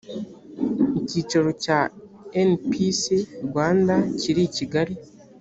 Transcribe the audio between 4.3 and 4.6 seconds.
i